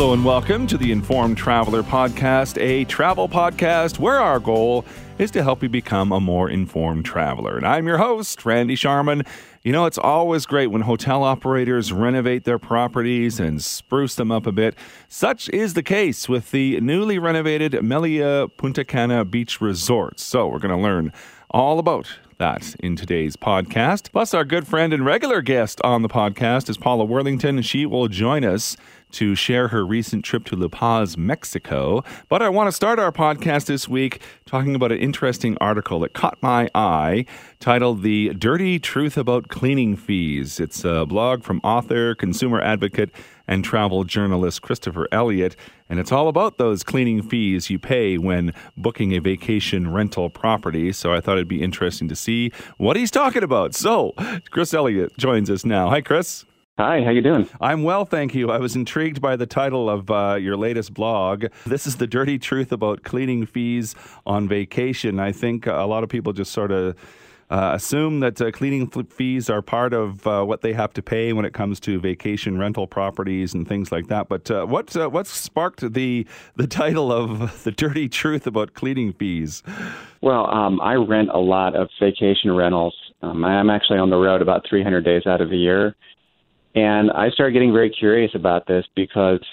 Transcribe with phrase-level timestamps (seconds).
[0.00, 4.86] Hello and welcome to the Informed Traveler Podcast, a travel podcast where our goal
[5.18, 7.58] is to help you become a more informed traveler.
[7.58, 9.24] And I'm your host, Randy Sharman.
[9.62, 14.46] You know, it's always great when hotel operators renovate their properties and spruce them up
[14.46, 14.74] a bit.
[15.08, 20.18] Such is the case with the newly renovated Melia Punta Cana Beach Resort.
[20.18, 21.12] So, we're going to learn
[21.50, 22.06] all about
[22.38, 24.10] that in today's podcast.
[24.12, 28.08] Plus, our good friend and regular guest on the podcast is Paula Worthington, she will
[28.08, 28.78] join us
[29.12, 32.02] to share her recent trip to La Paz, Mexico.
[32.28, 36.12] But I want to start our podcast this week talking about an interesting article that
[36.12, 37.26] caught my eye
[37.58, 40.60] titled The Dirty Truth About Cleaning Fees.
[40.60, 43.10] It's a blog from author, consumer advocate,
[43.46, 45.56] and travel journalist Christopher Elliott.
[45.88, 50.92] And it's all about those cleaning fees you pay when booking a vacation rental property.
[50.92, 53.74] So I thought it'd be interesting to see what he's talking about.
[53.74, 54.14] So
[54.50, 55.90] Chris Elliott joins us now.
[55.90, 56.44] Hi, Chris.
[56.80, 57.46] Hi, how you doing?
[57.60, 58.50] I'm well, thank you.
[58.50, 61.44] I was intrigued by the title of uh, your latest blog.
[61.66, 65.20] This is the dirty truth about cleaning fees on vacation.
[65.20, 66.96] I think a lot of people just sort of
[67.50, 71.34] uh, assume that uh, cleaning fees are part of uh, what they have to pay
[71.34, 74.30] when it comes to vacation rental properties and things like that.
[74.30, 79.12] But uh, what uh, what sparked the the title of the dirty truth about cleaning
[79.12, 79.62] fees?
[80.22, 82.96] Well, um, I rent a lot of vacation rentals.
[83.20, 85.94] Um, I'm actually on the road about 300 days out of the year
[86.74, 89.44] and I started getting very curious about this because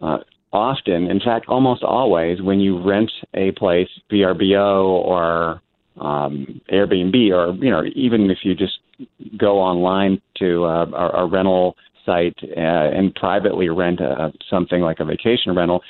[0.00, 0.18] uh,
[0.52, 5.62] often, in fact, almost always, when you rent a place, VRBO or
[6.00, 8.78] um, Airbnb, or you know, even if you just
[9.36, 15.00] go online to uh, a, a rental site uh, and privately rent a, something like
[15.00, 15.80] a vacation rental,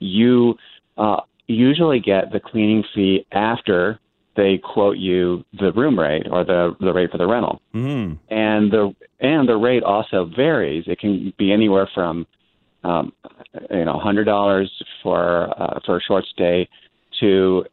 [0.00, 0.54] you
[0.96, 3.98] uh, usually get the cleaning fee after
[4.38, 7.60] they quote you the room rate or the the rate for the rental.
[7.74, 8.18] Mm.
[8.30, 10.84] And the and the rate also varies.
[10.86, 12.24] It can be anywhere from
[12.84, 13.12] um,
[13.70, 14.70] you know hundred dollars
[15.02, 16.68] for uh, for a short stay
[17.20, 17.64] to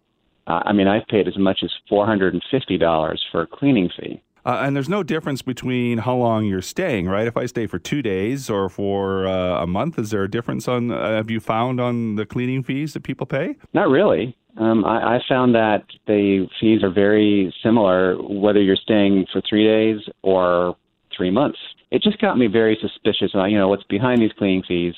[0.47, 3.47] uh, I mean I've paid as much as four hundred and fifty dollars for a
[3.47, 4.21] cleaning fee.
[4.45, 7.25] Uh, and there's no difference between how long you're staying, right?
[7.25, 10.67] If I stay for two days or for uh, a month, is there a difference
[10.67, 10.91] on?
[10.91, 13.55] Uh, have you found on the cleaning fees that people pay?
[13.73, 14.37] Not really.
[14.57, 19.65] Um, I, I found that the fees are very similar whether you're staying for three
[19.65, 20.77] days or
[21.15, 21.57] three months.
[21.91, 24.93] It just got me very suspicious about you know what's behind these cleaning fees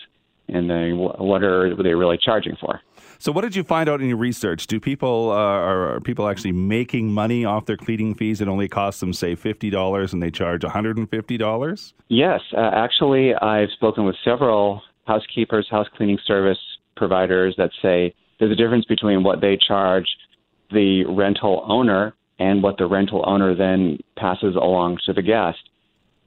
[0.47, 2.81] and uh, what are they really charging for.
[3.19, 4.67] So, what did you find out in your research?
[4.67, 8.41] Do people uh, are people actually making money off their cleaning fees?
[8.41, 11.93] It only costs them, say, fifty dollars, and they charge one hundred and fifty dollars.
[12.09, 16.59] Yes, uh, actually, I've spoken with several housekeepers, house cleaning service
[16.95, 20.07] providers that say there's a difference between what they charge
[20.71, 25.57] the rental owner and what the rental owner then passes along to the guest.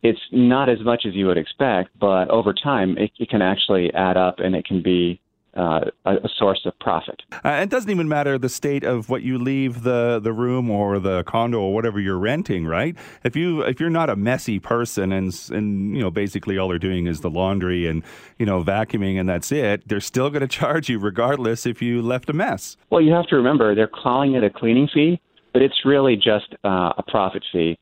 [0.03, 3.93] It's not as much as you would expect, but over time, it, it can actually
[3.93, 5.21] add up and it can be
[5.55, 7.23] uh, a, source of profit.
[7.45, 10.99] Uh, it doesn't even matter the state of what you leave the, the room or
[10.99, 12.97] the condo or whatever you're renting, right?
[13.25, 16.79] If you if you're not a messy person and and you know basically all they're
[16.79, 18.03] doing is the laundry and
[18.39, 22.01] you know vacuuming and that's it, they're still going to charge you regardless if you
[22.01, 22.77] left a mess.
[22.91, 25.21] Well, you have to remember they're calling it a cleaning fee,
[25.53, 27.79] but it's really just uh, a profit fee.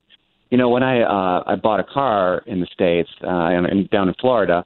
[0.50, 4.08] You know, when I uh, I bought a car in the states uh, and down
[4.08, 4.64] in Florida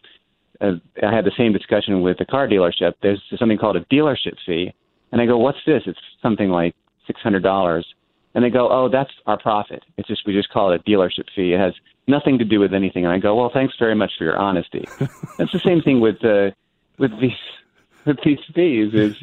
[0.63, 0.73] uh,
[1.03, 2.95] I had the same discussion with the car dealership.
[3.03, 4.73] There's something called a dealership fee,
[5.11, 6.75] and I go, "What's this?" It's something like
[7.07, 7.87] six hundred dollars,
[8.35, 9.83] and they go, "Oh, that's our profit.
[9.97, 11.53] It's just we just call it a dealership fee.
[11.53, 11.75] It has
[12.07, 14.87] nothing to do with anything." And I go, "Well, thanks very much for your honesty."
[15.39, 16.55] that's the same thing with the
[16.99, 17.33] with these
[18.07, 18.95] with these fees.
[18.95, 19.17] Is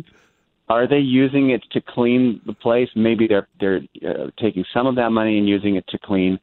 [0.67, 2.89] are they using it to clean the place?
[2.95, 6.37] Maybe they're they're uh, taking some of that money and using it to clean,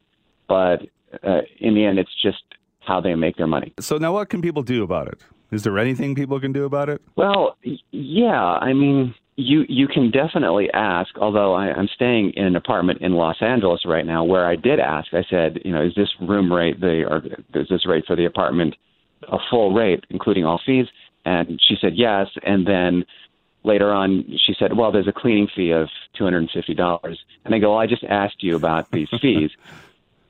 [0.49, 0.83] but
[1.23, 2.43] uh, in the end, it's just
[2.81, 3.73] how they make their money.
[3.81, 5.21] So now, what can people do about it?
[5.51, 7.01] Is there anything people can do about it?
[7.17, 7.57] Well,
[7.93, 8.33] yeah.
[8.33, 11.17] I mean, you you can definitely ask.
[11.19, 14.81] Although I, I'm staying in an apartment in Los Angeles right now, where I did
[14.81, 15.13] ask.
[15.13, 17.22] I said, you know, is this room rate the or
[17.54, 18.75] is this rate for the apartment
[19.31, 20.87] a full rate, including all fees?
[21.25, 22.28] And she said yes.
[22.43, 23.04] And then
[23.65, 27.19] later on, she said, well, there's a cleaning fee of two hundred and fifty dollars.
[27.45, 29.51] And I go, well, I just asked you about these fees.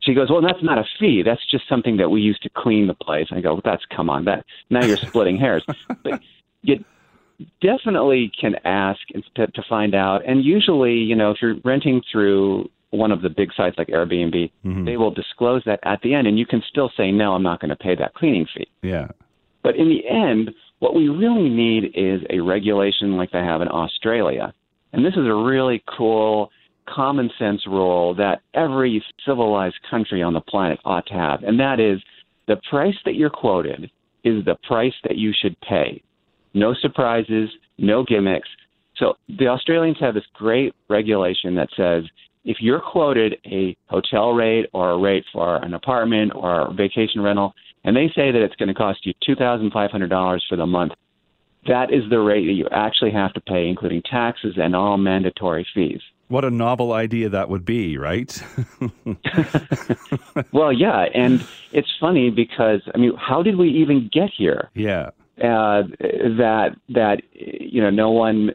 [0.07, 1.23] She goes, well, that's not a fee.
[1.25, 3.27] That's just something that we use to clean the place.
[3.33, 5.65] I go, well, that's come on, that now you're splitting hairs.
[6.03, 6.21] But
[6.63, 6.85] you
[7.61, 9.01] definitely can ask
[9.35, 10.23] to, to find out.
[10.27, 14.51] And usually, you know, if you're renting through one of the big sites like Airbnb,
[14.65, 14.85] mm-hmm.
[14.85, 17.61] they will disclose that at the end, and you can still say, no, I'm not
[17.61, 18.69] going to pay that cleaning fee.
[18.83, 19.09] Yeah.
[19.63, 23.69] But in the end, what we really need is a regulation like they have in
[23.69, 24.55] Australia.
[24.93, 26.51] And this is a really cool
[26.89, 31.81] common sense rule that every civilized country on the planet ought to have, and that
[31.81, 32.01] is
[32.49, 33.91] the price that you're quoted
[34.25, 36.03] is the price that you should pay.
[36.55, 38.49] No surprises, no gimmicks.
[38.97, 42.05] So the Australians have this great regulation that says
[42.45, 47.21] if you're quoted a hotel rate or a rate for an apartment or a vacation
[47.21, 47.53] rental,
[47.85, 50.93] and they say that it's going to cost you $2,500 for the month,
[51.67, 55.67] that is the rate that you actually have to pay, including taxes and all mandatory
[55.75, 56.01] fees.
[56.29, 58.43] What a novel idea that would be, right?
[60.53, 64.71] well, yeah, and it's funny because I mean, how did we even get here?
[64.75, 68.51] Yeah, uh, that that you know, no one,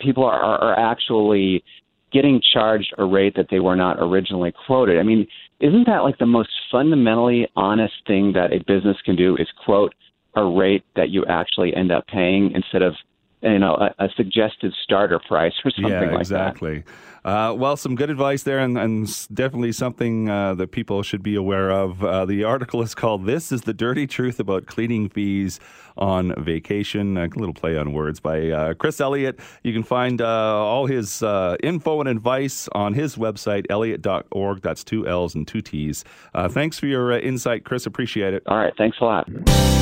[0.00, 1.64] people are, are actually
[2.12, 4.98] getting charged a rate that they were not originally quoted.
[4.98, 5.26] I mean,
[5.60, 9.36] isn't that like the most fundamentally honest thing that a business can do?
[9.36, 9.94] Is quote
[10.34, 12.94] a rate that you actually end up paying instead of
[13.42, 16.84] you know a, a suggested starter price or something yeah, like exactly.
[17.24, 21.34] Uh, well, some good advice there, and, and definitely something uh, that people should be
[21.34, 22.02] aware of.
[22.02, 25.60] Uh, the article is called "This is the Dirty Truth About Cleaning Fees
[25.96, 29.40] on Vacation." A little play on words by uh, Chris Elliott.
[29.62, 34.62] You can find uh, all his uh, info and advice on his website, elliott.org.
[34.62, 36.04] That's two L's and two T's.
[36.48, 37.84] thanks for your insight, Chris.
[37.84, 38.42] Appreciate it.
[38.46, 38.72] All right.
[38.78, 39.77] Thanks a lot.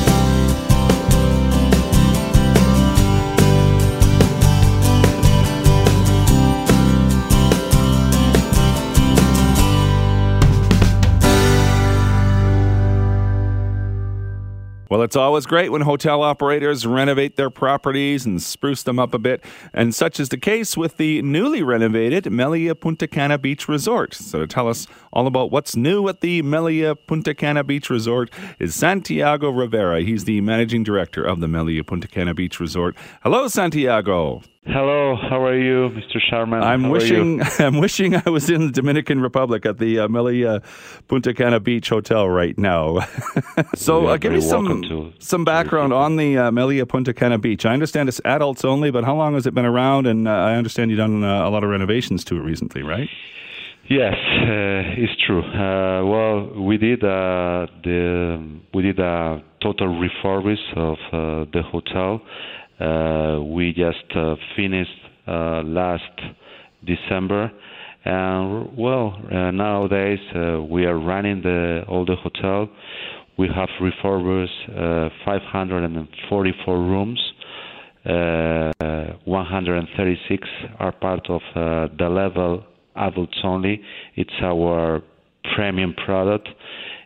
[14.89, 19.19] Well, it's always great when hotel operators renovate their properties and spruce them up a
[19.19, 19.43] bit,
[19.73, 24.13] and such is the case with the newly renovated Melia Punta Cana Beach Resort.
[24.13, 28.31] So, to tell us all about what's new at the Melia Punta Cana Beach Resort
[28.59, 30.01] is Santiago Rivera.
[30.01, 32.95] He's the managing director of the Melia Punta Cana Beach Resort.
[33.23, 34.41] Hello, Santiago.
[34.69, 36.19] Hello, how are you, Mr.
[36.19, 36.61] Sharman?
[36.61, 40.61] I'm how wishing I'm wishing I was in the Dominican Republic at the uh, Melia
[41.07, 42.99] Punta Cana Beach Hotel right now.
[43.75, 47.65] so, uh, give me some to, some background on the uh, Melia Punta Cana Beach.
[47.65, 50.05] I understand it's adults only, but how long has it been around?
[50.05, 53.09] And uh, I understand you've done uh, a lot of renovations to it recently, right?
[53.89, 55.43] Yes, uh, it's true.
[56.11, 60.97] well, we did the we did a total refurbish of
[61.53, 62.21] the hotel.
[62.79, 64.91] Uh, we just uh, finished
[65.27, 66.03] uh, last
[66.85, 67.51] December,
[68.05, 70.19] and well, nowadays
[70.69, 72.69] we are running the all the hotel.
[73.37, 74.67] We have refurbished
[75.25, 77.19] 544 rooms.
[78.05, 78.71] Uh,
[79.25, 80.47] 136
[80.79, 82.63] are part of the level
[82.95, 83.81] adults only.
[84.15, 85.01] It's our
[85.55, 86.47] premium product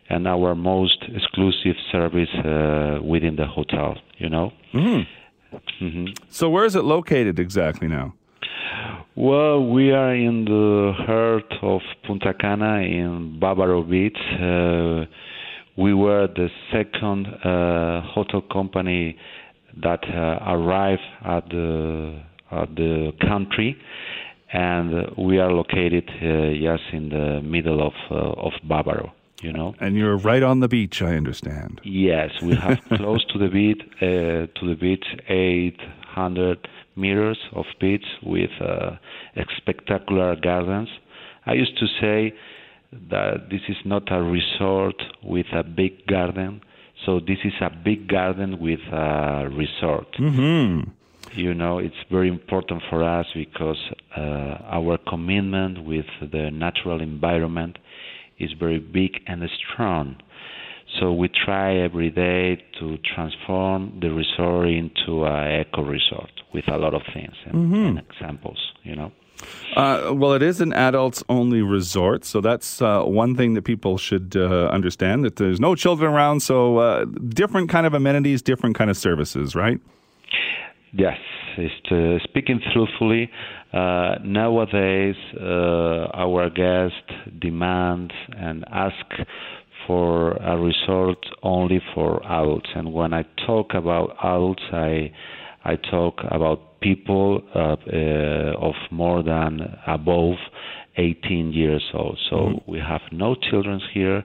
[0.08, 3.96] and our most exclusive service uh, within the hotel.
[4.18, 4.52] You know.
[4.74, 5.21] Mm-hmm.
[5.82, 6.04] Mm-hmm.
[6.30, 8.14] So, where is it located exactly now?
[9.16, 14.16] Well, we are in the heart of Punta Cana in Bavaro Beach.
[14.40, 15.10] Uh,
[15.76, 19.18] we were the second uh, hotel company
[19.82, 23.76] that uh, arrived at the at the country,
[24.52, 29.10] and we are located uh, just in the middle of uh, of Bavaro
[29.42, 29.74] you know.
[29.80, 31.80] And you're right on the beach, I understand.
[31.84, 38.04] Yes, we have close to the beach, uh, to the beach, 800 meters of beach
[38.22, 38.96] with uh,
[39.56, 40.88] spectacular gardens.
[41.46, 42.34] I used to say
[43.10, 46.62] that this is not a resort with a big garden.
[47.04, 50.12] So this is a big garden with a resort.
[50.18, 50.90] Mm-hmm.
[51.34, 53.78] You know, it's very important for us because
[54.16, 57.78] uh, our commitment with the natural environment
[58.42, 60.16] is very big and strong.
[61.00, 66.76] So we try every day to transform the resort into an eco resort with a
[66.76, 67.74] lot of things and, mm-hmm.
[67.74, 69.10] and examples, you know.
[69.76, 73.96] Uh, well, it is an adults only resort, so that's uh, one thing that people
[73.96, 78.76] should uh, understand that there's no children around, so uh, different kind of amenities, different
[78.76, 79.80] kind of services, right?
[80.92, 81.18] Yes,
[81.58, 83.30] uh, speaking truthfully,
[83.72, 88.94] uh, nowadays uh, our guests demand and ask
[89.86, 92.68] for a resort only for adults.
[92.74, 95.12] And when I talk about adults, I
[95.64, 100.34] I talk about people uh, uh, of more than above
[100.96, 102.18] 18 years old.
[102.28, 102.70] So mm-hmm.
[102.70, 104.24] we have no children here,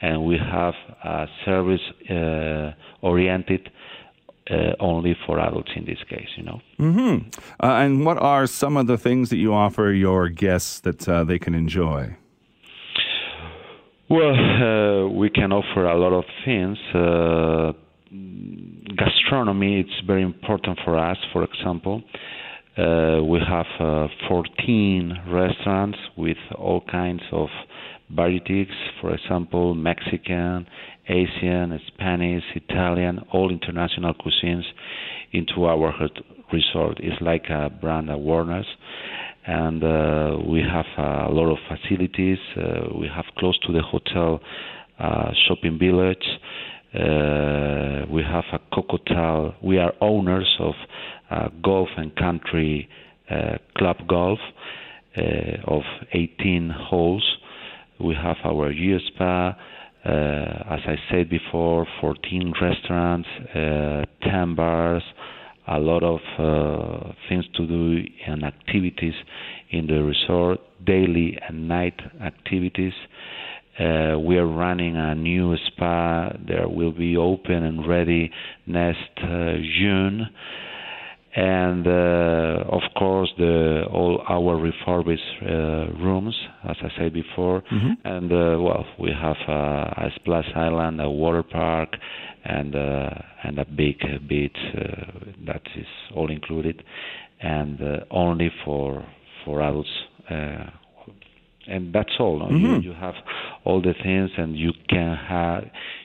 [0.00, 3.68] and we have a service uh, oriented
[4.50, 6.60] uh, only for adults in this case, you know.
[6.78, 7.28] Mm-hmm.
[7.60, 11.24] Uh, and what are some of the things that you offer your guests that uh,
[11.24, 12.16] they can enjoy?
[14.08, 16.78] Well, uh, we can offer a lot of things.
[16.94, 17.72] Uh,
[18.96, 21.18] gastronomy it's very important for us.
[21.32, 22.02] For example,
[22.78, 23.66] uh, we have
[24.28, 27.48] 14 restaurants with all kinds of
[28.10, 28.68] varieties.
[29.00, 30.66] For example, Mexican,
[31.08, 34.64] Asian, Spanish, Italian, all international cuisines
[35.32, 35.94] into our
[36.52, 36.98] resort.
[37.00, 38.66] It's like a brand awareness.
[39.46, 42.38] And uh, we have a lot of facilities.
[42.56, 44.40] Uh, we have close to the hotel
[44.98, 46.26] uh, shopping village.
[46.92, 49.54] Uh, we have a Cocotal.
[49.62, 50.74] We are owners of
[51.30, 52.88] uh, golf and country
[53.30, 54.38] uh, club golf
[55.66, 55.82] of
[56.12, 57.24] 18 holes.
[57.98, 59.56] We have our U Spa.
[60.06, 65.02] Uh, as I said before, 14 restaurants, uh, 10 bars,
[65.66, 69.14] a lot of uh, things to do and activities
[69.70, 72.92] in the resort, daily and night activities.
[73.80, 78.30] Uh, we are running a new spa that will be open and ready
[78.66, 80.28] next uh, June.
[81.36, 86.34] And uh, of course, the all our refurbished uh, rooms,
[86.66, 87.92] as I said before, mm-hmm.
[88.06, 91.90] and uh, well, we have a splash island, a water park,
[92.42, 94.56] and and a big beach
[95.46, 96.82] that is all included,
[97.42, 99.04] and only for
[99.44, 99.90] for adults
[101.68, 102.38] and that's all.
[102.38, 102.46] No?
[102.46, 102.64] Mm-hmm.
[102.66, 103.14] You, you have
[103.64, 105.64] all the things, and you can have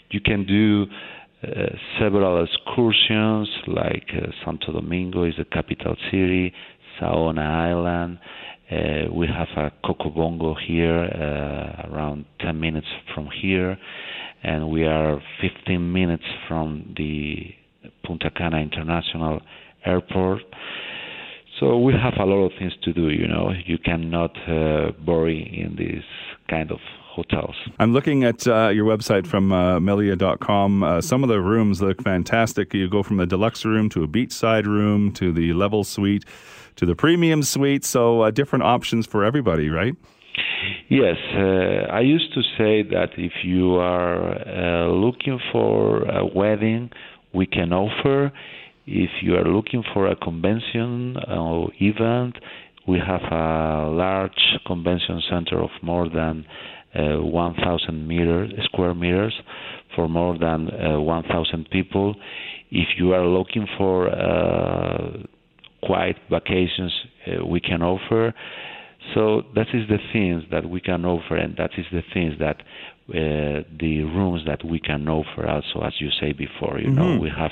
[0.09, 0.85] you can do
[1.99, 6.53] several excursions, like uh, Santo Domingo is the capital city,
[6.99, 8.19] Saona Island.
[8.71, 13.77] Uh, we have a Cocobongo here, uh, around 10 minutes from here,
[14.43, 17.53] and we are 15 minutes from the
[18.05, 19.41] Punta Cana International
[19.85, 20.41] Airport.
[21.59, 23.09] So we have a lot of things to do.
[23.09, 26.03] You know, you cannot uh, bury in this
[26.49, 26.79] kind of
[27.11, 27.55] hotels.
[27.79, 30.83] I'm looking at uh, your website from uh, Melia.com.
[30.83, 32.73] Uh, some of the rooms look fantastic.
[32.73, 36.25] You go from the deluxe room to a beachside room to the level suite
[36.77, 37.83] to the premium suite.
[37.85, 39.95] So uh, different options for everybody, right?
[40.89, 46.89] Yes, uh, I used to say that if you are uh, looking for a wedding,
[47.33, 48.31] we can offer
[48.87, 52.35] if you are looking for a convention or event,
[52.87, 56.45] we have a large convention center of more than
[56.95, 59.33] uh, 1,000 meters, square meters
[59.95, 62.15] for more than uh, 1,000 people.
[62.69, 65.17] If you are looking for uh,
[65.83, 66.93] quiet vacations,
[67.27, 68.33] uh, we can offer.
[69.13, 72.57] So that is the things that we can offer, and that is the things that
[73.09, 76.79] uh, the rooms that we can offer also, as you say before.
[76.79, 76.95] You mm-hmm.
[76.95, 77.51] know, we have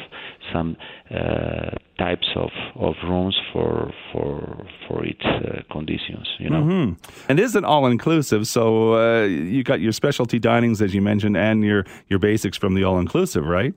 [0.53, 0.77] some
[1.11, 6.27] uh, types of, of rooms for for for its uh, conditions.
[6.37, 7.11] You know, mm-hmm.
[7.29, 8.47] and it isn't all inclusive.
[8.47, 12.73] So uh, you got your specialty dinings, as you mentioned, and your your basics from
[12.73, 13.73] the all inclusive, right?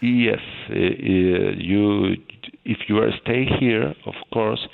[0.00, 0.40] Yes,
[0.70, 2.16] uh, you
[2.64, 4.66] if you are stay here, of course.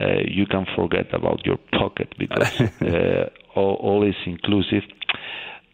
[0.00, 4.82] Uh, you can forget about your pocket because uh, all, all, is inclusive.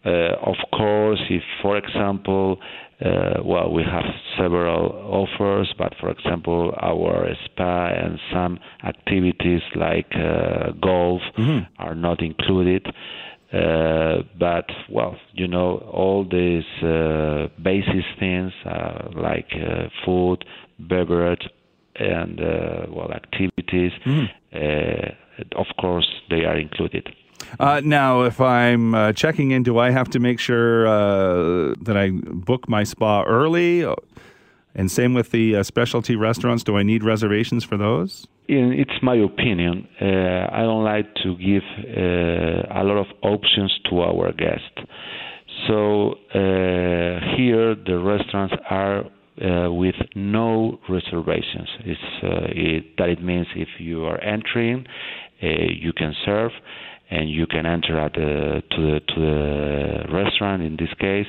[0.05, 2.59] Uh, of course, if, for example,
[3.05, 4.05] uh, well, we have
[4.39, 11.65] several offers, but for example, our spa and some activities like uh, golf mm-hmm.
[11.79, 12.87] are not included.
[13.53, 20.45] Uh, but well, you know, all these uh, basic things uh, like uh, food,
[20.79, 21.49] beverage,
[21.97, 22.39] and
[22.95, 25.59] well, activities, mm-hmm.
[25.59, 27.09] of course, they are included.
[27.59, 31.97] Uh, now, if I'm uh, checking in, do I have to make sure uh, that
[31.97, 33.85] I book my spa early?
[34.75, 36.63] And same with the uh, specialty restaurants.
[36.63, 38.27] Do I need reservations for those?
[38.47, 39.87] It's my opinion.
[40.01, 44.79] Uh, I don't like to give uh, a lot of options to our guests.
[45.67, 49.05] So here, the restaurants are
[49.41, 51.69] uh, with no reservations.
[51.81, 54.87] Uh, it, that it means if you are entering,
[55.43, 56.51] uh, you can serve
[57.11, 61.27] and you can enter at the to the to the restaurant in this case.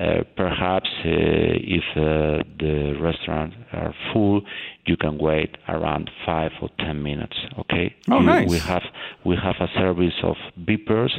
[0.00, 4.40] Uh, perhaps uh, if uh, the restaurants are full,
[4.86, 7.36] you can wait around five or ten minutes.
[7.58, 7.94] Okay.
[8.10, 8.48] Oh, nice.
[8.48, 8.82] We have
[9.24, 11.12] we have a service of beepers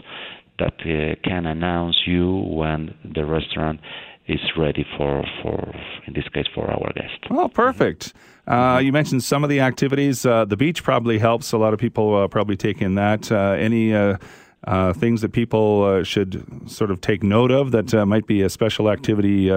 [0.60, 3.80] that uh, can announce you when the restaurant
[4.28, 5.74] is ready for, for
[6.08, 7.20] in this case for our guest.
[7.30, 8.14] Oh, perfect.
[8.48, 10.26] Uh, you mentioned some of the activities.
[10.26, 11.52] Uh, the beach probably helps.
[11.54, 13.32] A lot of people uh, probably take in that.
[13.32, 14.18] Uh, any uh,
[14.66, 18.90] uh, things that people should sort of take note of that might be a special
[18.90, 19.50] activity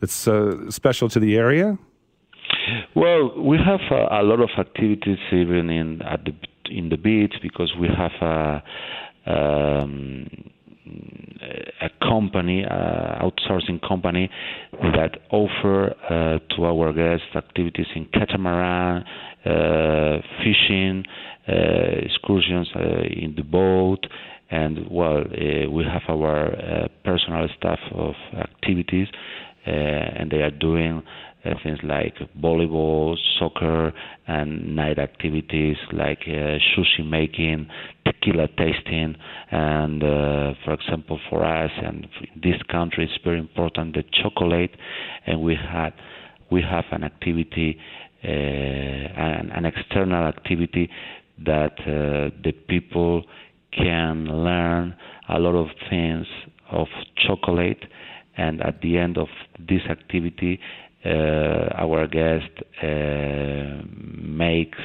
[0.00, 0.28] that's
[0.74, 1.78] special to the area?
[2.94, 6.34] Well, we have a, a, lot of activities even in at the
[6.70, 8.62] in the beach because we have a.
[9.24, 10.50] Um,
[10.86, 14.30] a company, uh, outsourcing company
[14.80, 19.04] that offer uh, to our guests activities in catamaran,
[19.44, 21.04] uh, fishing,
[21.48, 21.52] uh,
[22.04, 24.06] excursions uh, in the boat,
[24.50, 29.08] and well, uh, we have our personal staff of activities,
[29.64, 31.02] and they are doing
[31.62, 33.92] things like volleyball, soccer,
[34.26, 37.66] and night activities like uh, sushi making,
[38.04, 39.16] tequila tasting,
[39.50, 42.06] and uh, for example, for us and
[42.36, 44.76] this country, it's very important the chocolate,
[45.26, 45.92] and we had
[46.50, 47.78] we have an activity,
[48.24, 50.88] uh, an, an external activity
[51.44, 53.24] that uh, the people
[53.72, 54.94] can learn
[55.28, 56.26] a lot of things
[56.70, 56.86] of
[57.26, 57.84] chocolate.
[58.36, 60.58] And at the end of this activity
[61.04, 62.50] our guest
[62.82, 63.82] uh,
[64.22, 64.78] makes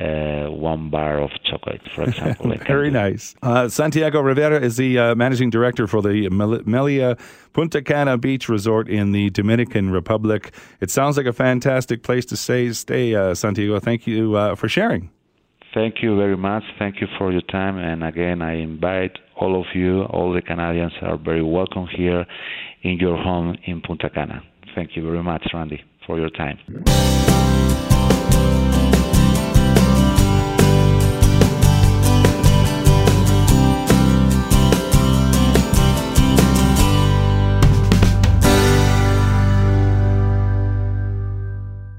[0.00, 2.54] uh, one bar of chocolate, for example.
[2.66, 3.34] Very nice.
[3.42, 7.16] Uh, Santiago Rivera is the uh, managing director for the Melia
[7.52, 10.54] Punta Cana Beach Resort in the Dominican Republic.
[10.80, 12.72] It sounds like a fantastic place to stay.
[12.72, 13.80] Stay, uh, Santiago.
[13.80, 15.10] Thank you uh, for sharing.
[15.74, 16.62] Thank you very much.
[16.78, 17.76] Thank you for your time.
[17.78, 22.24] And again, I invite all of you, all the Canadians are very welcome here
[22.82, 24.42] in your home in Punta Cana.
[24.74, 26.58] Thank you very much, Randy, for your time.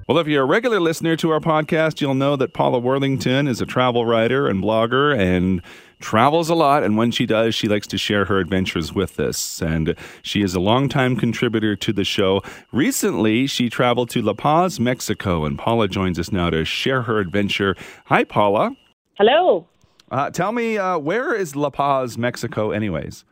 [0.10, 3.62] Well, if you're a regular listener to our podcast, you'll know that Paula Worthington is
[3.62, 5.62] a travel writer and blogger and
[6.00, 6.84] travels a lot.
[6.84, 9.62] And when she does, she likes to share her adventures with us.
[9.62, 12.42] And she is a longtime contributor to the show.
[12.72, 17.20] Recently, she traveled to La Paz, Mexico, and Paula joins us now to share her
[17.20, 17.76] adventure.
[18.06, 18.72] Hi, Paula.
[19.18, 19.68] Hello.
[20.12, 23.26] Uh, tell me, uh, where is La Paz, Mexico, anyways?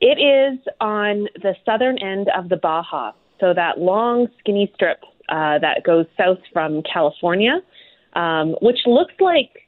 [0.00, 3.12] It is on the southern end of the Baja.
[3.40, 7.60] So that long, skinny strip uh, that goes south from California,
[8.14, 9.61] um, which looks like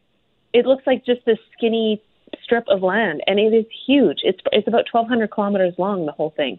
[0.55, 2.01] it looks like just this skinny
[2.43, 4.21] strip of land, and it is huge.
[4.23, 6.59] It's it's about 1,200 kilometers long, the whole thing.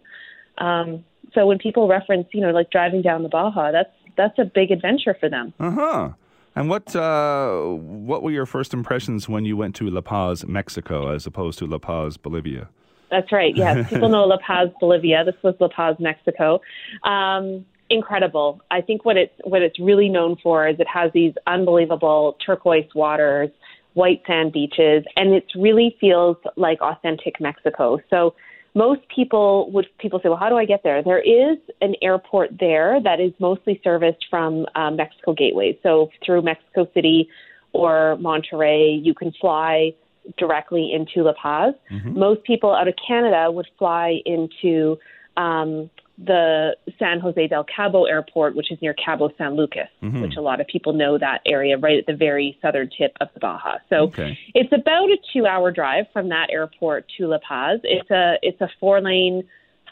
[0.59, 1.03] Um,
[1.33, 4.71] so when people reference, you know, like driving down the Baja, that's that's a big
[4.71, 5.53] adventure for them.
[5.59, 6.09] Uh huh.
[6.55, 11.13] And what uh, what were your first impressions when you went to La Paz, Mexico,
[11.13, 12.69] as opposed to La Paz, Bolivia?
[13.09, 13.55] That's right.
[13.55, 15.23] Yes, people know La Paz, Bolivia.
[15.23, 16.61] This was La Paz, Mexico.
[17.03, 18.61] Um, incredible.
[18.71, 22.89] I think what it's what it's really known for is it has these unbelievable turquoise
[22.95, 23.49] waters,
[23.95, 27.99] white sand beaches, and it really feels like authentic Mexico.
[28.09, 28.35] So
[28.75, 31.01] most people would people say, well, how do I get there?
[31.01, 35.79] There is an airport there that is mostly serviced from um, Mexico Gateway.
[35.81, 37.29] So through Mexico City
[37.71, 39.93] or Monterrey, you can fly
[40.37, 41.73] directly into La Paz.
[41.91, 42.19] Mm-hmm.
[42.19, 44.97] Most people out of Canada would fly into
[45.37, 50.21] um, the San Jose del Cabo airport, which is near Cabo San Lucas, mm-hmm.
[50.21, 53.27] which a lot of people know that area right at the very southern tip of
[53.33, 53.79] the Baja.
[53.89, 54.37] So okay.
[54.53, 57.81] it's about a two hour drive from that airport to La Paz.
[57.83, 59.43] It's a it's a four lane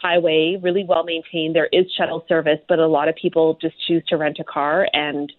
[0.02, 1.56] highway, really well maintained.
[1.56, 4.88] There is shuttle service, but a lot of people just choose to rent a car
[4.94, 5.32] and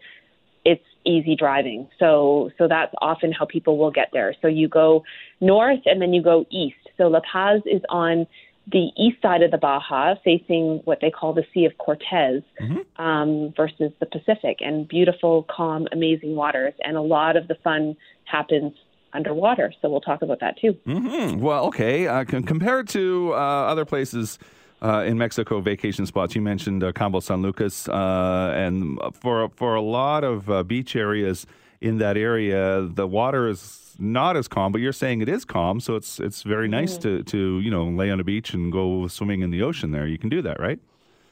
[0.67, 1.89] it's easy driving.
[1.99, 4.35] So so that's often how people will get there.
[4.43, 5.03] So you go
[5.41, 6.77] north and then you go east.
[6.99, 8.27] So La Paz is on
[8.71, 13.03] the east side of the Baja, facing what they call the Sea of Cortez, mm-hmm.
[13.03, 16.75] um, versus the Pacific, and beautiful, calm, amazing waters.
[16.83, 18.73] And a lot of the fun happens
[19.13, 19.73] underwater.
[19.81, 20.75] So we'll talk about that too.
[20.87, 21.41] Mm-hmm.
[21.41, 22.09] Well, okay.
[22.09, 24.39] Uh, c- compared to uh, other places.
[24.83, 26.35] Uh, in Mexico, vacation spots.
[26.35, 30.95] You mentioned uh, Cabo San Lucas, uh, and for for a lot of uh, beach
[30.95, 31.47] areas
[31.85, 35.81] in that area, the water is not as calm, but you're saying it is calm,
[35.81, 37.03] so it's it's very nice mm.
[37.03, 39.91] to to you know lay on a beach and go swimming in the ocean.
[39.91, 40.81] There, you can do that, right?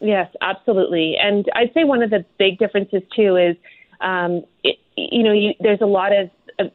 [0.01, 1.17] Yes, absolutely.
[1.19, 3.57] And I'd say one of the big differences too is,
[4.01, 6.29] um, it, you know, you, there's a lot of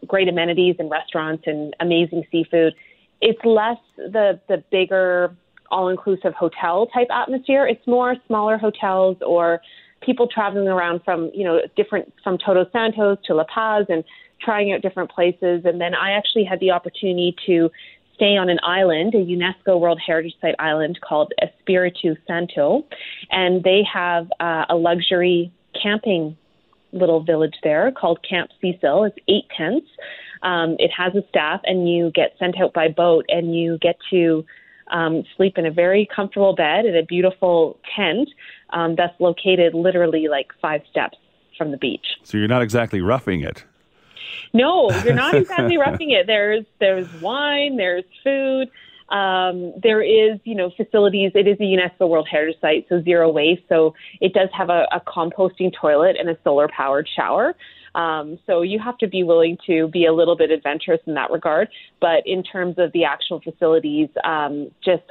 [0.08, 2.74] great amenities and restaurants and amazing seafood.
[3.22, 5.36] It's less the the bigger
[5.70, 7.68] all-inclusive hotel type atmosphere.
[7.68, 9.62] It's more smaller hotels or
[10.02, 14.04] people traveling around from you know different from Todos Santos to La Paz and
[14.42, 15.64] trying out different places.
[15.66, 17.70] And then I actually had the opportunity to
[18.14, 22.84] stay on an island, a UNESCO World Heritage Site island called Espiritu Santo,
[23.30, 26.36] and they have uh, a luxury camping
[26.92, 29.04] little village there called Camp Cecil.
[29.06, 29.88] It's eight tents.
[30.42, 33.98] Um, it has a staff, and you get sent out by boat, and you get
[34.12, 34.46] to
[34.92, 38.30] um, sleep in a very comfortable bed in a beautiful tent
[38.71, 41.17] um, that's located literally like five steps
[41.58, 42.06] from the beach.
[42.23, 43.65] So you're not exactly roughing it.
[44.53, 46.27] No, you're not exactly roughing it.
[46.27, 48.69] There's there's wine, there's food.
[49.10, 51.32] Um, there is, you know, facilities.
[51.34, 53.63] It is a UNESCO World Heritage Site, so zero waste.
[53.69, 57.56] So it does have a, a composting toilet and a solar powered shower.
[57.95, 61.32] Um, so you have to be willing to be a little bit adventurous in that
[61.32, 61.69] regard.
[62.01, 65.03] But in terms of the actual facilities, um, just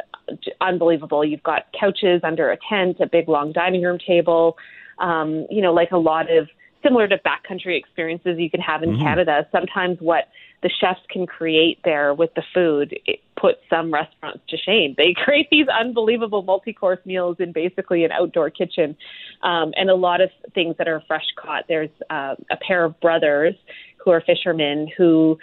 [0.60, 1.24] unbelievable.
[1.24, 4.56] You've got couches under a tent, a big long dining room table.
[4.98, 6.48] Um, you know, like a lot of
[6.82, 9.02] similar to backcountry experiences you can have in mm-hmm.
[9.02, 9.46] Canada.
[9.52, 10.28] Sometimes what
[10.62, 14.94] the chefs can create there with the food it puts some restaurants to shame.
[14.96, 18.96] They create these unbelievable multi-course meals in basically an outdoor kitchen,
[19.42, 21.64] um, and a lot of things that are fresh caught.
[21.68, 23.54] There's uh, a pair of brothers
[24.02, 25.38] who are fishermen who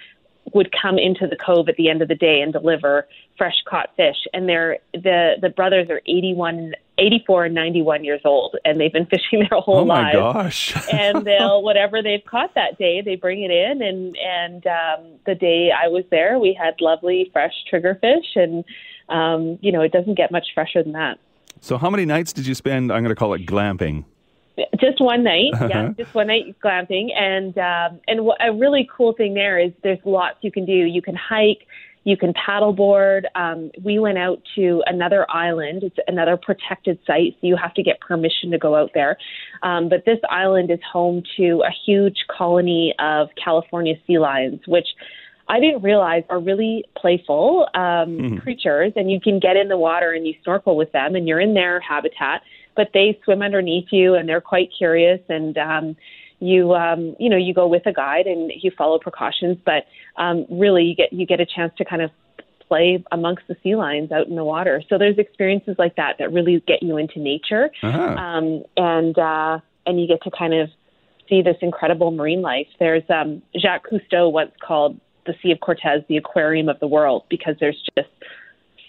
[0.54, 3.90] would come into the cove at the end of the day and deliver fresh caught
[3.96, 4.18] fish.
[4.34, 9.06] And they're the the brothers are 81, 84 and 91 years old, and they've been
[9.10, 10.16] fishing their whole life.
[10.16, 10.74] oh my lives.
[10.74, 10.90] gosh!
[10.94, 13.82] and they'll whatever they've caught that day, they bring it in.
[13.82, 18.64] And and um, the day I was there, we had lovely fresh triggerfish, and
[19.10, 21.20] um, you know it doesn't get much fresher than that.
[21.62, 22.92] So, how many nights did you spend?
[22.92, 24.06] I'm going to call it glamping.
[24.80, 29.34] Just one night, yeah, just one night glamping, and um, and a really cool thing
[29.34, 30.74] there is there's lots you can do.
[30.74, 31.66] You can hike,
[32.04, 33.24] you can paddleboard.
[33.36, 35.84] Um, we went out to another island.
[35.84, 39.18] It's another protected site, so you have to get permission to go out there.
[39.64, 44.88] Um, but this island is home to a huge colony of California sea lions, which
[45.48, 48.38] I didn't realize are really playful um, mm-hmm.
[48.38, 51.42] creatures, and you can get in the water and you snorkel with them, and you're
[51.42, 52.44] in their habitat
[52.76, 55.96] but they swim underneath you and they're quite curious and um
[56.40, 59.86] you um you know you go with a guide and you follow precautions but
[60.18, 62.10] um really you get you get a chance to kind of
[62.68, 64.82] play amongst the sea lions out in the water.
[64.90, 67.70] So there's experiences like that that really get you into nature.
[67.82, 68.00] Uh-huh.
[68.00, 70.70] um and uh and you get to kind of
[71.30, 72.68] see this incredible marine life.
[72.80, 77.24] There's um Jacques Cousteau once called the Sea of Cortez the aquarium of the world
[77.30, 78.10] because there's just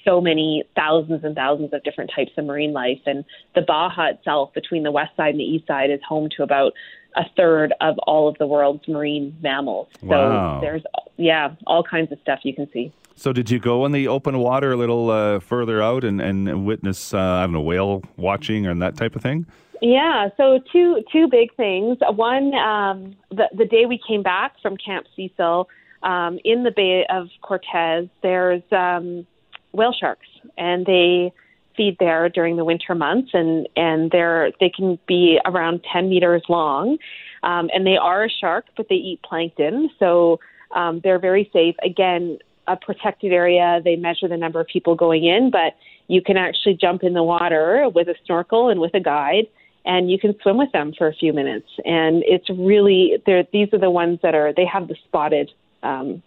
[0.05, 3.01] so many thousands and thousands of different types of marine life.
[3.07, 6.43] And the Baja itself, between the west side and the east side, is home to
[6.43, 6.73] about
[7.17, 9.88] a third of all of the world's marine mammals.
[10.01, 10.61] So wow.
[10.61, 10.83] there's,
[11.17, 12.93] yeah, all kinds of stuff you can see.
[13.17, 16.67] So did you go in the open water a little uh, further out and, and
[16.67, 19.47] witness, uh, I don't know, whale watching and that type of thing?
[19.81, 21.99] Yeah, so two two big things.
[22.01, 25.69] One, um, the the day we came back from Camp Cecil
[26.03, 29.27] um, in the Bay of Cortez, there's um,
[29.74, 31.32] whale sharks, and they
[31.76, 36.42] feed there during the winter months, and and they're they can be around 10 meters
[36.48, 36.98] long,
[37.42, 40.40] um, and they are a shark, but they eat plankton, so
[40.74, 41.74] um, they're very safe.
[41.82, 43.80] Again, a protected area.
[43.84, 45.74] They measure the number of people going in, but
[46.08, 49.46] you can actually jump in the water with a snorkel and with a guide
[49.84, 51.68] and you can swim with them for a few minutes.
[51.84, 55.50] And it's really they're these are the ones that are they have the spotted
[55.82, 56.22] um,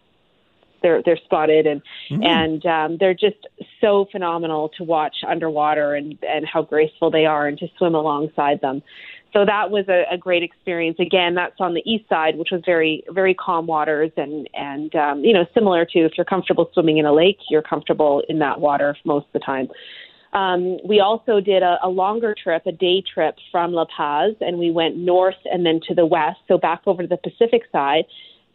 [0.81, 2.23] they're they're spotted and mm-hmm.
[2.23, 3.47] and um, they're just
[3.81, 8.61] so phenomenal to watch underwater and and how graceful they are and to swim alongside
[8.61, 8.81] them.
[9.33, 10.97] So that was a, a great experience.
[10.99, 15.23] Again, that's on the east side, which was very very calm waters and and um,
[15.23, 18.59] you know similar to if you're comfortable swimming in a lake, you're comfortable in that
[18.59, 19.67] water most of the time.
[20.33, 24.59] Um, we also did a, a longer trip, a day trip from La Paz, and
[24.59, 28.03] we went north and then to the west, so back over to the Pacific side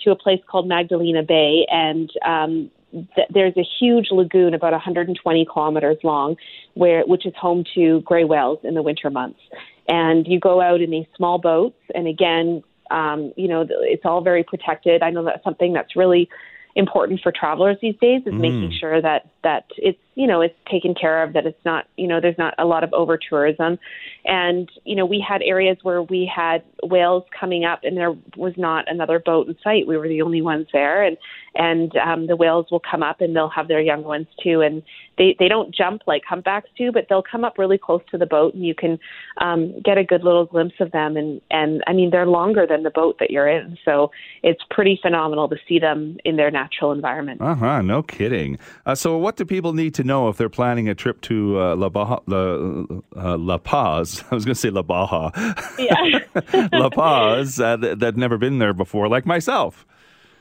[0.05, 5.47] to a place called Magdalena Bay, and um, th- there's a huge lagoon about 120
[5.51, 6.37] kilometers long,
[6.75, 9.41] where which is home to gray whales in the winter months.
[9.89, 14.21] And you go out in these small boats, and again, um, you know, it's all
[14.21, 15.03] very protected.
[15.03, 16.29] I know that's something that's really
[16.75, 18.41] important for travelers these days is mm.
[18.41, 22.07] making sure that that it's you know it's taken care of that it's not you
[22.07, 23.79] know there's not a lot of over tourism
[24.25, 28.55] and you know we had areas where we had whales coming up and there was
[28.57, 29.87] not another boat in sight.
[29.87, 31.03] We were the only ones there.
[31.03, 31.17] And
[31.55, 34.61] and um the whales will come up and they'll have their young ones too.
[34.61, 34.83] And
[35.19, 38.27] they they don't jump like humpbacks do but they'll come up really close to the
[38.27, 38.99] boat and you can
[39.39, 41.17] um get a good little glimpse of them.
[41.17, 43.77] And and I mean they're longer than the boat that you're in.
[43.85, 44.11] So
[44.43, 47.41] it's pretty phenomenal to see them in their natural environment.
[47.41, 47.83] Uh-huh.
[47.83, 48.59] No kidding.
[48.87, 51.77] Uh, so what do people need to know if they're planning a trip to uh,
[51.77, 52.85] La, Baja, La,
[53.17, 55.31] uh, La Paz I was going to say La Baja
[55.79, 59.87] yeah La Paz uh, that, that never been there before like myself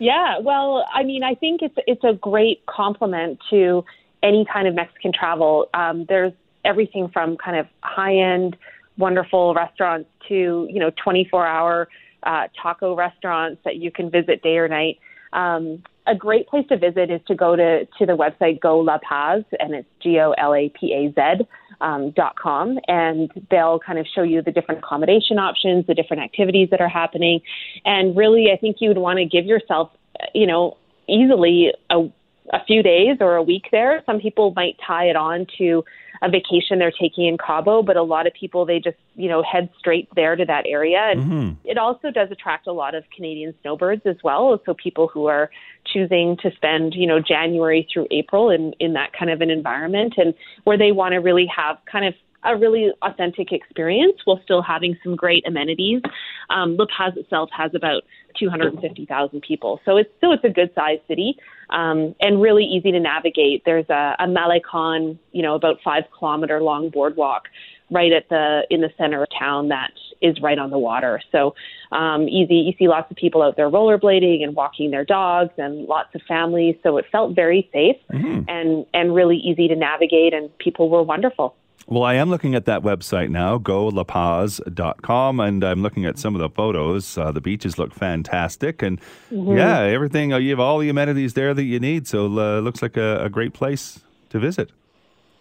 [0.02, 3.86] yeah, well, I mean, I think it's it's a great complement to
[4.24, 5.70] any kind of Mexican travel.
[5.76, 6.34] Um, there's
[6.66, 8.58] everything from kind of high end,
[8.98, 11.88] wonderful restaurants to you know 24 hour
[12.24, 14.98] uh, taco restaurants that you can visit day or night.
[15.34, 18.98] Um, a great place to visit is to go to to the website Go La
[19.08, 21.46] Paz, and it's G O L A P A Z
[21.80, 26.24] um, dot com, and they'll kind of show you the different accommodation options, the different
[26.24, 27.42] activities that are happening,
[27.86, 29.92] and really, I think you would want to give yourself,
[30.34, 32.08] you know, easily a
[32.52, 34.04] a few days or a week there.
[34.06, 35.84] Some people might tie it on to
[36.22, 39.42] a vacation they're taking in Cabo, but a lot of people they just you know
[39.44, 41.68] head straight there to that area, and mm-hmm.
[41.68, 44.62] it also does attract a lot of Canadian snowbirds as well.
[44.66, 45.50] So people who are
[45.92, 50.14] choosing to spend you know January through April in in that kind of an environment,
[50.18, 54.62] and where they want to really have kind of a really authentic experience while still
[54.62, 56.02] having some great amenities.
[56.50, 58.04] Um, La Paz itself has about
[58.40, 61.36] 250,000 people, so it's so it's a good sized city
[61.70, 63.64] um, and really easy to navigate.
[63.66, 67.44] There's a, a Malecon, you know, about five kilometer long boardwalk
[67.92, 71.22] right at the in the center of town that is right on the water.
[71.32, 71.54] So
[71.92, 72.56] um, easy.
[72.56, 76.22] You see lots of people out there rollerblading and walking their dogs, and lots of
[76.28, 76.76] families.
[76.84, 78.50] So it felt very safe mm-hmm.
[78.50, 81.56] and and really easy to navigate, and people were wonderful.
[81.88, 86.42] Well, I am looking at that website now, golapaz.com, and I'm looking at some of
[86.42, 87.18] the photos.
[87.18, 88.82] Uh, the beaches look fantastic.
[88.82, 89.00] And
[89.32, 89.58] mm-hmm.
[89.58, 92.08] yeah, everything, uh, you have all the amenities there that you need.
[92.08, 94.72] So uh, it looks like a, a, great place to visit.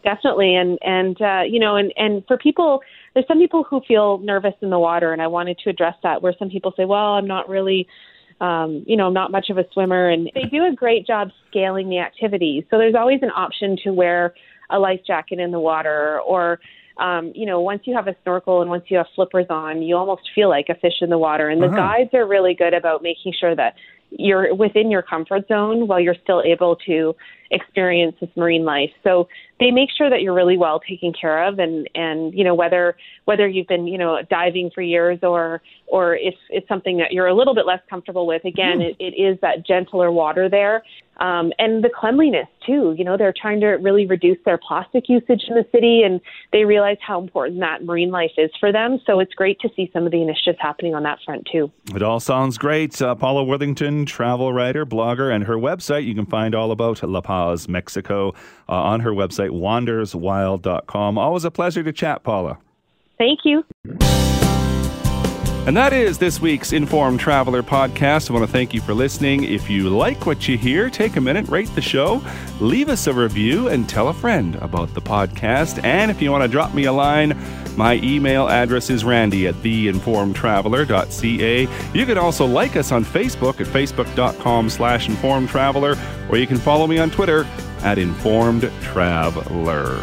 [0.03, 0.57] Definitely.
[0.57, 2.81] And, and uh, you know, and, and for people,
[3.14, 6.22] there's some people who feel nervous in the water, and I wanted to address that
[6.22, 7.87] where some people say, well, I'm not really.
[8.40, 11.29] Um, you know, I'm not much of a swimmer, and they do a great job
[11.50, 12.64] scaling the activities.
[12.70, 14.33] So there's always an option to wear
[14.70, 16.61] a life jacket in the water or
[16.98, 19.96] um, you know, once you have a snorkel and once you have flippers on, you
[19.96, 21.48] almost feel like a fish in the water.
[21.48, 21.76] And the uh-huh.
[21.76, 23.74] guides are really good about making sure that
[24.11, 27.14] you're within your comfort zone while you're still able to
[27.50, 28.90] experience this marine life.
[29.02, 32.54] So they make sure that you're really well taken care of and and you know
[32.54, 37.12] whether whether you've been you know diving for years or or if it's something that
[37.12, 38.90] you're a little bit less comfortable with again mm.
[38.90, 40.82] it, it is that gentler water there.
[41.18, 45.42] Um, and the cleanliness too you know they're trying to really reduce their plastic usage
[45.48, 46.20] in the city and
[46.52, 48.98] they realize how important that marine life is for them.
[49.04, 51.70] So it's great to see some of the initiatives happening on that front too.
[51.94, 53.02] It all sounds great.
[53.02, 56.06] Uh, paula worthington travel writer blogger and her website.
[56.06, 58.31] You can find all about la paz mexico
[58.68, 61.18] uh, on her website wanderswild.com.
[61.18, 62.59] Always a pleasure to chat, Paula.
[63.18, 63.64] Thank you.
[65.66, 68.31] And that is this week's Informed Traveler podcast.
[68.31, 69.44] I want to thank you for listening.
[69.44, 72.22] If you like what you hear, take a minute, rate the show,
[72.61, 75.85] leave us a review, and tell a friend about the podcast.
[75.85, 77.38] And if you want to drop me a line,
[77.80, 81.68] my email address is randy at theinformedtraveler.ca.
[81.94, 86.86] You can also like us on Facebook at facebook.com slash informedtraveler, or you can follow
[86.86, 87.46] me on Twitter
[87.80, 89.98] at Informed Traveler.